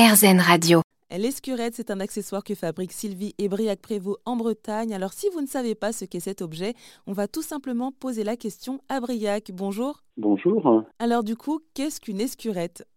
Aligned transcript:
RZN 0.00 0.40
Radio. 0.40 0.80
L'escurette, 1.10 1.74
c'est 1.74 1.90
un 1.90 2.00
accessoire 2.00 2.42
que 2.42 2.54
fabrique 2.54 2.90
Sylvie 2.90 3.34
et 3.36 3.50
Briac 3.50 3.82
Prévost 3.82 4.18
en 4.24 4.34
Bretagne. 4.34 4.94
Alors, 4.94 5.12
si 5.12 5.26
vous 5.34 5.42
ne 5.42 5.46
savez 5.46 5.74
pas 5.74 5.92
ce 5.92 6.06
qu'est 6.06 6.20
cet 6.20 6.40
objet, 6.40 6.72
on 7.06 7.12
va 7.12 7.28
tout 7.28 7.42
simplement 7.42 7.92
poser 7.92 8.24
la 8.24 8.36
question 8.36 8.80
à 8.88 9.00
Briac. 9.00 9.50
Bonjour. 9.52 10.00
Bonjour. 10.16 10.84
Alors, 10.98 11.22
du 11.22 11.36
coup, 11.36 11.60
qu'est-ce 11.74 12.00
qu'une 12.00 12.18
escurette? 12.18 12.88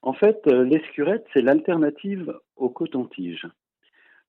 En 0.00 0.14
fait, 0.14 0.40
euh, 0.46 0.64
l'escurette, 0.64 1.26
c'est 1.34 1.42
l'alternative 1.42 2.32
au 2.56 2.70
coton-tige. 2.70 3.46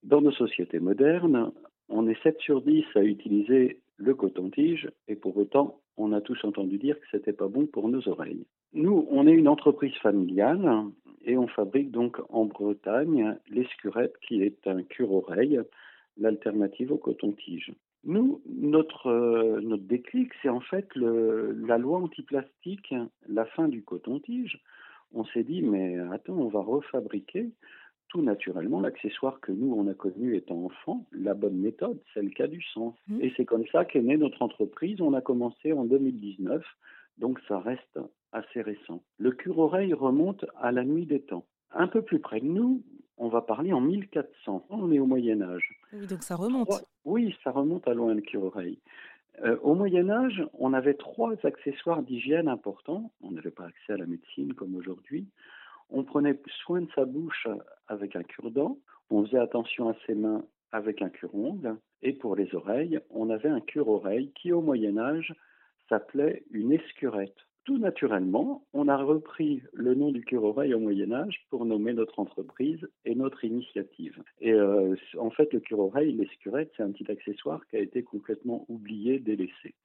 Dans 0.04 0.20
nos 0.20 0.34
sociétés 0.34 0.82
modernes, 0.82 1.54
on 1.88 2.10
est 2.10 2.22
7 2.24 2.36
sur 2.42 2.62
10 2.62 2.84
à 2.96 3.04
utiliser 3.04 3.80
le 3.96 4.16
coton-tige 4.16 4.90
et 5.08 5.16
pour 5.16 5.38
autant, 5.38 5.80
on 5.96 6.12
a 6.12 6.20
tous 6.20 6.44
entendu 6.44 6.78
dire 6.78 7.00
que 7.00 7.06
c'était 7.10 7.32
pas 7.32 7.48
bon 7.48 7.68
pour 7.68 7.88
nos 7.88 8.06
oreilles. 8.10 8.46
Nous, 8.74 9.08
on 9.10 9.28
est 9.28 9.34
une 9.34 9.48
entreprise 9.48 9.96
familiale 10.02 10.92
et 11.26 11.38
on 11.38 11.48
fabrique 11.48 11.92
donc 11.92 12.18
en 12.30 12.46
Bretagne 12.46 13.38
l'escurette 13.50 14.16
qui 14.22 14.44
est 14.44 14.68
un 14.68 14.84
cure-oreille, 14.84 15.60
l'alternative 16.18 16.92
au 16.92 16.98
coton-tige. 16.98 17.74
Nous, 18.04 18.42
notre, 18.48 19.08
euh, 19.08 19.62
notre 19.62 19.84
déclic, 19.84 20.32
c'est 20.42 20.50
en 20.50 20.60
fait 20.60 20.88
le, 20.96 21.52
la 21.68 21.78
loi 21.78 22.00
anti-plastique, 22.00 22.96
la 23.28 23.46
fin 23.46 23.68
du 23.68 23.84
coton-tige. 23.84 24.60
On 25.14 25.24
s'est 25.26 25.44
dit, 25.44 25.62
mais 25.62 26.00
attends, 26.12 26.34
on 26.34 26.48
va 26.48 26.62
refabriquer 26.62 27.52
tout 28.08 28.22
naturellement 28.22 28.82
l'accessoire 28.82 29.40
que 29.40 29.52
nous, 29.52 29.74
on 29.74 29.88
a 29.88 29.94
connu 29.94 30.36
étant 30.36 30.66
enfant, 30.66 31.06
la 31.14 31.34
bonne 31.34 31.58
méthode, 31.58 31.98
celle 32.14 32.34
qui 32.34 32.42
a 32.42 32.48
du 32.48 32.62
sens. 32.62 32.94
Mmh. 33.08 33.22
Et 33.22 33.34
c'est 33.38 33.46
comme 33.46 33.66
ça 33.72 33.86
qu'est 33.86 34.02
née 34.02 34.18
notre 34.18 34.42
entreprise. 34.42 35.00
On 35.00 35.14
a 35.14 35.22
commencé 35.22 35.72
en 35.72 35.86
2019, 35.86 36.62
donc 37.18 37.40
ça 37.48 37.60
reste 37.60 38.00
assez 38.32 38.62
récent. 38.62 39.04
Le 39.18 39.32
cure-oreille 39.32 39.94
remonte 39.94 40.46
à 40.60 40.72
la 40.72 40.84
nuit 40.84 41.06
des 41.06 41.22
temps. 41.22 41.46
Un 41.72 41.88
peu 41.88 42.02
plus 42.02 42.20
près 42.20 42.40
de 42.40 42.46
nous, 42.46 42.84
on 43.18 43.30
va 43.30 43.42
parler 43.42 43.72
en 43.72 43.82
1400. 43.82 44.66
On 44.70 44.92
est 44.92 45.00
au 45.00 45.06
Moyen 45.06 45.42
Âge. 45.42 45.78
Oui, 45.94 46.08
donc 46.08 46.24
ça 46.24 46.36
remonte. 46.36 46.70
Oui, 47.06 47.36
ça 47.44 47.52
remonte 47.52 47.88
à 47.88 47.94
loin 47.94 48.14
le 48.14 48.22
cure-oreille. 48.22 48.80
Euh, 49.44 49.58
au 49.62 49.76
Moyen 49.76 50.10
Âge, 50.10 50.44
on 50.54 50.74
avait 50.74 50.96
trois 50.96 51.34
accessoires 51.44 52.04
d'hygiène 52.04 52.48
importants. 52.48 53.12
On 53.22 53.32
n'avait 53.32 53.52
pas 53.52 53.66
accès 53.66 53.94
à 53.94 53.98
la 53.98 54.06
médecine 54.06 54.54
comme 54.54 54.76
aujourd'hui. 54.76 55.28
On 55.90 56.04
prenait 56.04 56.40
soin 56.64 56.82
de 56.82 56.90
sa 56.96 57.06
bouche 57.06 57.48
avec 57.88 58.16
un 58.16 58.24
cure-dent. 58.24 58.78
On 59.10 59.26
faisait 59.26 59.40
attention 59.40 59.90
à 59.90 59.96
ses 60.06 60.16
mains 60.16 60.44
avec 60.72 61.02
un 61.02 61.10
cure-ongle. 61.10 61.78
Et 62.02 62.14
pour 62.14 62.36
les 62.36 62.54
oreilles, 62.56 63.00
on 63.10 63.30
avait 63.30 63.50
un 63.50 63.62
cure-oreille 63.62 64.32
qui, 64.34 64.52
au 64.52 64.62
Moyen 64.62 64.98
Âge, 64.98 65.34
s'appelait 65.92 66.44
une 66.52 66.72
escurette. 66.72 67.36
Tout 67.66 67.78
naturellement, 67.78 68.66
on 68.74 68.88
a 68.88 68.98
repris 68.98 69.62
le 69.74 69.94
nom 69.94 70.12
du 70.12 70.24
cure-oreille 70.24 70.74
au 70.74 70.80
Moyen 70.80 71.12
Âge 71.12 71.46
pour 71.50 71.66
nommer 71.66 71.94
notre 71.94 72.18
entreprise 72.20 72.88
et 73.06 73.14
notre 73.14 73.44
initiative. 73.44 74.24
Et 74.40 74.54
euh, 74.54 74.96
en 75.20 75.30
fait, 75.30 75.54
le 75.54 75.60
cure-oreille, 75.60 76.14
l'escurette, 76.14 76.72
c'est 76.76 76.84
un 76.84 76.92
petit 76.92 77.12
accessoire 77.12 77.62
qui 77.68 77.76
a 77.76 77.80
été 77.80 78.04
complètement 78.04 78.66
oublié, 78.70 79.20
délaissé. 79.20 79.76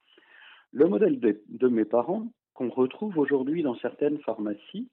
Le 0.71 0.87
modèle 0.87 1.19
de, 1.19 1.67
mes 1.67 1.85
parents, 1.85 2.27
qu'on 2.53 2.69
retrouve 2.69 3.17
aujourd'hui 3.17 3.61
dans 3.61 3.75
certaines 3.75 4.19
pharmacies, 4.19 4.87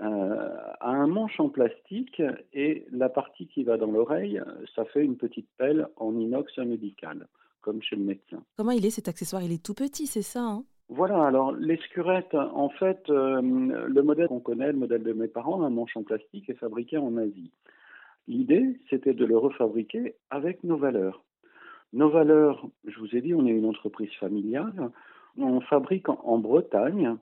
euh, 0.00 0.56
a 0.80 0.90
un 0.90 1.06
manche 1.08 1.40
en 1.40 1.48
plastique 1.48 2.22
et 2.52 2.86
la 2.92 3.08
partie 3.08 3.46
qui 3.48 3.64
va 3.64 3.76
dans 3.78 3.90
l'oreille, 3.90 4.40
ça 4.74 4.84
fait 4.84 5.04
une 5.04 5.16
petite 5.16 5.48
pelle 5.58 5.88
en 5.96 6.16
inox 6.18 6.56
médical, 6.58 7.26
comme 7.60 7.82
chez 7.82 7.96
le 7.96 8.04
médecin. 8.04 8.42
Comment 8.56 8.72
il 8.72 8.84
est 8.86 8.90
cet 8.90 9.08
accessoire? 9.08 9.42
Il 9.42 9.52
est 9.52 9.62
tout 9.62 9.74
petit, 9.74 10.06
c'est 10.06 10.22
ça 10.22 10.40
hein? 10.40 10.64
Voilà, 10.88 11.24
alors 11.24 11.50
l'escurette, 11.52 12.34
en 12.34 12.68
fait, 12.68 13.10
euh, 13.10 13.40
le 13.42 14.02
modèle 14.02 14.28
qu'on 14.28 14.38
connaît, 14.38 14.70
le 14.70 14.78
modèle 14.78 15.02
de 15.02 15.12
mes 15.12 15.26
parents, 15.26 15.62
un 15.62 15.70
manche 15.70 15.96
en 15.96 16.04
plastique, 16.04 16.48
est 16.48 16.54
fabriqué 16.54 16.96
en 16.96 17.16
Asie. 17.16 17.50
L'idée, 18.28 18.78
c'était 18.88 19.14
de 19.14 19.24
le 19.24 19.36
refabriquer 19.36 20.14
avec 20.30 20.62
nos 20.62 20.76
valeurs. 20.76 21.24
Nos 21.92 22.08
valeurs, 22.08 22.68
je 22.86 22.98
vous 23.00 23.16
ai 23.16 23.20
dit, 23.20 23.34
on 23.34 23.46
est 23.46 23.50
une 23.50 23.66
entreprise 23.66 24.12
familiale. 24.20 24.90
On 25.36 25.60
fabrique 25.60 26.08
en 26.08 26.38
Bretagne 26.38 27.16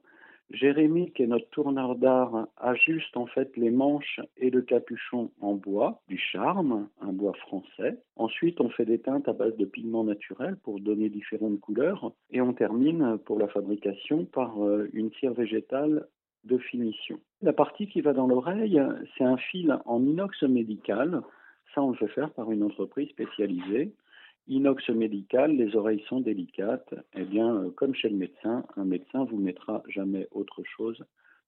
Jérémy, 0.51 1.11
qui 1.13 1.23
est 1.23 1.27
notre 1.27 1.49
tourneur 1.51 1.97
d'art, 1.97 2.49
ajuste 2.57 3.17
en 3.17 3.27
fait 3.27 3.57
les 3.57 3.71
manches 3.71 4.21
et 4.37 4.51
le 4.51 4.63
capuchon 4.63 5.31
en 5.41 5.55
bois, 5.55 6.03
du 6.09 6.19
charme, 6.19 6.89
un 7.01 7.13
bois 7.13 7.33
français. 7.35 7.99
Ensuite, 8.17 8.61
on 8.61 8.69
fait 8.69 8.85
des 8.85 8.99
teintes 8.99 9.29
à 9.29 9.33
base 9.33 9.57
de 9.57 9.65
pigments 9.65 10.05
naturels 10.05 10.57
pour 10.63 10.81
donner 10.81 11.09
différentes 11.09 11.61
couleurs. 11.61 12.13
Et 12.31 12.41
on 12.41 12.53
termine 12.53 13.19
pour 13.25 13.39
la 13.39 13.49
fabrication 13.49 14.25
par 14.27 14.63
euh, 14.65 14.89
une 14.93 15.11
cire 15.13 15.33
végétale 15.33 16.07
de 16.45 16.59
finition. 16.59 17.19
La 17.43 17.53
partie 17.53 17.87
qui 17.87 18.01
va 18.01 18.13
dans 18.13 18.27
l'oreille, 18.27 18.81
c'est 19.17 19.25
un 19.25 19.39
fil 19.39 19.79
en 19.87 20.05
inox 20.05 20.43
médical. 20.43 21.23
Ça, 21.75 21.83
on 21.83 21.91
le 21.91 21.97
fait 21.97 22.09
faire 22.09 22.31
par 22.31 22.51
une 22.53 22.63
entreprise 22.63 23.09
spécialisée. 23.09 23.93
Inox 24.49 24.89
médical, 24.91 25.53
les 25.57 25.75
oreilles 25.75 26.05
sont 26.09 26.21
délicates. 26.21 26.95
Eh 27.15 27.25
bien, 27.25 27.57
euh, 27.57 27.71
comme 27.71 27.95
chez 27.95 28.09
le 28.09 28.17
médecin, 28.17 28.65
un 28.77 28.85
médecin 28.85 29.25
vous 29.25 29.39
mettra 29.39 29.83
jamais 29.89 30.29
autre 30.33 30.63
chose 30.65 31.03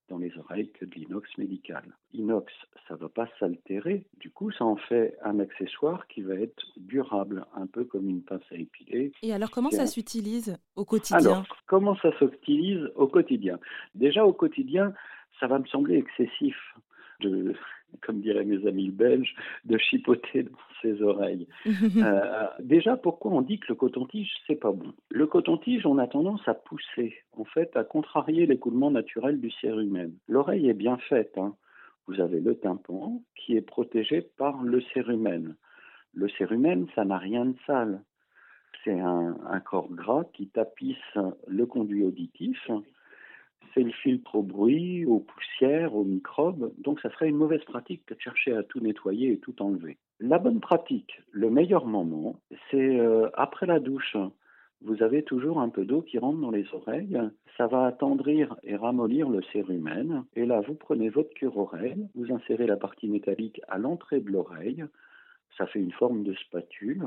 dans 0.08 0.18
les 0.18 0.36
oreilles 0.38 0.70
que 0.70 0.84
de 0.84 0.94
l'inox 0.94 1.28
médical. 1.36 1.82
Inox, 2.14 2.52
ça 2.86 2.94
ne 2.94 3.00
va 3.00 3.08
pas 3.08 3.28
s'altérer. 3.38 4.06
Du 4.18 4.30
coup, 4.30 4.50
ça 4.52 4.64
en 4.64 4.76
fait 4.76 5.16
un 5.22 5.40
accessoire 5.40 6.06
qui 6.06 6.22
va 6.22 6.34
être 6.34 6.64
durable, 6.76 7.44
un 7.54 7.66
peu 7.66 7.84
comme 7.84 8.08
une 8.08 8.22
pince 8.22 8.42
à 8.52 8.54
épiler. 8.54 9.12
Et 9.22 9.32
alors, 9.32 9.50
comment 9.50 9.70
ça 9.70 9.86
s'utilise 9.86 10.56
au 10.76 10.84
quotidien? 10.84 11.18
Alors, 11.18 11.46
comment 11.66 11.96
ça 11.96 12.16
s'utilise 12.18 12.88
au 12.94 13.08
quotidien? 13.08 13.58
Déjà, 13.94 14.24
au 14.24 14.32
quotidien, 14.32 14.94
ça 15.40 15.48
va 15.48 15.58
me 15.58 15.66
sembler 15.66 15.96
excessif 15.96 16.56
de, 17.20 17.54
comme 18.02 18.20
diraient 18.20 18.44
mes 18.44 18.66
amis 18.66 18.90
belges, 18.90 19.34
de 19.64 19.78
chipoter 19.78 20.44
dans 20.44 20.58
ses 20.82 21.02
oreilles. 21.02 21.46
euh, 21.66 22.46
déjà, 22.60 22.96
pourquoi 22.96 23.32
on 23.32 23.42
dit 23.42 23.58
que 23.58 23.66
le 23.68 23.74
coton-tige, 23.74 24.32
c'est 24.46 24.60
pas 24.60 24.72
bon? 24.72 24.92
Le 25.10 25.26
coton-tige, 25.26 25.86
on 25.86 25.98
a 25.98 26.06
tendance 26.06 26.46
à 26.46 26.54
pousser, 26.54 27.14
en 27.32 27.44
fait, 27.44 27.76
à 27.76 27.84
contrarier 27.84 28.46
l'écoulement 28.46 28.90
naturel 28.90 29.40
du 29.40 29.50
cérumen. 29.50 30.12
L'oreille 30.28 30.68
est 30.68 30.74
bien 30.74 30.98
faite. 31.08 31.36
Hein. 31.36 31.54
Vous 32.06 32.20
avez 32.20 32.40
le 32.40 32.56
tympan 32.56 33.22
qui 33.34 33.56
est 33.56 33.62
protégé 33.62 34.20
par 34.20 34.62
le 34.62 34.80
cérumen. 34.94 35.56
Le 36.14 36.28
cérumen, 36.30 36.86
ça 36.94 37.04
n'a 37.04 37.18
rien 37.18 37.46
de 37.46 37.56
sale. 37.66 38.02
C'est 38.84 39.00
un, 39.00 39.36
un 39.50 39.60
corps 39.60 39.92
gras 39.92 40.24
qui 40.32 40.46
tapisse 40.48 40.96
le 41.48 41.66
conduit 41.66 42.04
auditif 42.04 42.58
le 43.82 43.92
filtre 43.92 44.36
au 44.36 44.42
bruit, 44.42 45.04
aux 45.04 45.20
poussières, 45.20 45.94
aux 45.94 46.04
microbes. 46.04 46.72
Donc 46.78 47.00
ça 47.00 47.10
serait 47.10 47.28
une 47.28 47.36
mauvaise 47.36 47.64
pratique 47.64 48.04
que 48.06 48.14
de 48.14 48.20
chercher 48.20 48.52
à 48.52 48.62
tout 48.62 48.80
nettoyer 48.80 49.32
et 49.32 49.38
tout 49.38 49.60
enlever. 49.62 49.98
La 50.20 50.38
bonne 50.38 50.60
pratique, 50.60 51.20
le 51.30 51.50
meilleur 51.50 51.86
moment, 51.86 52.40
c'est 52.70 52.98
euh, 52.98 53.28
après 53.34 53.66
la 53.66 53.80
douche. 53.80 54.16
Vous 54.82 55.02
avez 55.02 55.22
toujours 55.22 55.60
un 55.60 55.68
peu 55.68 55.84
d'eau 55.84 56.02
qui 56.02 56.18
rentre 56.18 56.38
dans 56.38 56.50
les 56.50 56.66
oreilles. 56.72 57.18
Ça 57.56 57.66
va 57.66 57.86
attendrir 57.86 58.56
et 58.62 58.76
ramollir 58.76 59.28
le 59.28 59.42
cérumen. 59.52 60.24
Et 60.34 60.44
là, 60.44 60.60
vous 60.60 60.74
prenez 60.74 61.08
votre 61.08 61.32
cure-oreille, 61.34 62.06
vous 62.14 62.32
insérez 62.32 62.66
la 62.66 62.76
partie 62.76 63.08
métallique 63.08 63.60
à 63.68 63.78
l'entrée 63.78 64.20
de 64.20 64.30
l'oreille. 64.30 64.84
Ça 65.56 65.66
fait 65.66 65.80
une 65.80 65.92
forme 65.92 66.22
de 66.24 66.34
spatule 66.34 67.06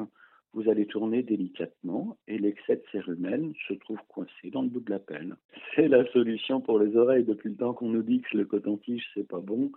vous 0.53 0.69
allez 0.69 0.85
tourner 0.85 1.23
délicatement 1.23 2.17
et 2.27 2.37
l'excès 2.37 2.77
de 2.77 2.83
cérumen 2.91 3.53
se 3.67 3.73
trouve 3.73 3.99
coincé 4.07 4.49
dans 4.51 4.61
le 4.61 4.69
bout 4.69 4.79
de 4.79 4.89
la 4.89 4.99
pelle. 4.99 5.35
C'est 5.75 5.87
la 5.87 6.05
solution 6.11 6.59
pour 6.59 6.79
les 6.79 6.95
oreilles 6.97 7.23
depuis 7.23 7.49
le 7.49 7.55
temps 7.55 7.73
qu'on 7.73 7.89
nous 7.89 8.03
dit 8.03 8.21
que 8.21 8.37
le 8.37 8.45
coton-tige 8.45 9.05
c'est 9.13 9.27
pas 9.27 9.39
bon. 9.39 9.71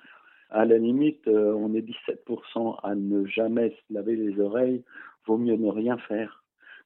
À 0.50 0.64
la 0.66 0.76
limite, 0.76 1.26
euh, 1.28 1.54
on 1.54 1.74
est 1.74 1.80
17% 1.80 2.78
à 2.82 2.94
ne 2.94 3.24
jamais 3.26 3.70
se 3.70 3.94
laver 3.94 4.16
les 4.16 4.38
oreilles. 4.38 4.82
Vaut 5.26 5.38
mieux 5.38 5.56
ne 5.56 5.68
rien 5.68 5.96
faire 5.96 6.41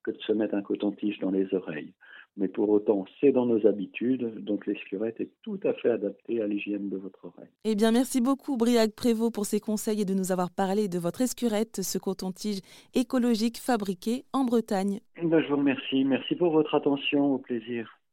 que 0.07 0.13
de 0.13 0.23
se 0.23 0.33
mettre 0.33 0.55
un 0.55 0.63
coton-tige 0.63 1.19
dans 1.19 1.31
les 1.31 1.53
oreilles 1.53 1.93
mais 2.37 2.49
pour 2.49 2.69
autant, 2.69 3.07
c'est 3.21 3.33
dans 3.33 3.47
nos 3.47 3.67
habitudes, 3.67 4.45
donc 4.45 4.67
l'escurette 4.67 5.21
est 5.21 5.31
tout 5.43 5.59
à 5.65 5.73
fait 5.73 5.91
adaptée 5.91 6.43
à 6.43 6.47
l'hygiène 6.47 6.91
de 6.91 6.97
votre 6.97 7.25
oreille. 7.25 7.49
Eh 7.65 7.75
bien, 7.75 7.93
merci 7.93 8.21
beaucoup, 8.21 8.57
Briac 8.57 8.95
Prévost, 8.95 9.33
pour 9.33 9.47
ces 9.47 9.61
conseils 9.61 10.03
et 10.03 10.05
de 10.05 10.15
nous 10.15 10.33
avoir 10.33 10.51
parlé 10.51 10.89
de 10.89 10.99
votre 10.99 11.23
escurette, 11.23 11.81
ce 11.83 11.99
coton-tige 11.99 12.61
écologique 12.95 13.59
fabriqué 13.59 14.25
en 14.33 14.45
Bretagne. 14.45 15.01
Ben, 15.23 15.43
je 15.43 15.49
vous 15.49 15.57
remercie. 15.57 16.05
Merci 16.05 16.35
pour 16.35 16.53
votre 16.53 16.75
attention. 16.75 17.35
Au 17.35 17.39
plaisir. 17.39 17.99